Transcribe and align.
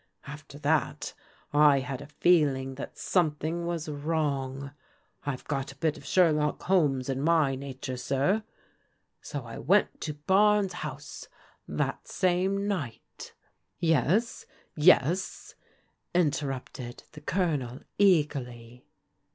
After 0.25 0.57
that, 0.57 1.13
I 1.53 1.81
had 1.81 2.01
a 2.01 2.07
feel 2.07 2.55
ing 2.55 2.73
that 2.73 2.97
something 2.97 3.67
was 3.67 3.87
wrong. 3.87 4.71
I've 5.27 5.43
got 5.43 5.71
a 5.71 5.75
bit 5.77 5.95
of 5.95 6.05
Sher 6.07 6.31
lock 6.31 6.63
Holmes 6.63 7.07
in 7.07 7.21
my 7.21 7.53
nature, 7.53 7.97
sin 7.97 8.41
So 9.21 9.43
I 9.45 9.59
went 9.59 10.01
to 10.01 10.15
Barnes' 10.15 10.73
house 10.81 11.27
that 11.67 12.07
same 12.07 12.67
night" 12.67 13.35
Yes, 13.77 14.47
yes," 14.75 15.53
interrupted 16.15 17.03
the 17.11 17.21
Q)lonel 17.21 17.83
eagerly. 17.99 18.87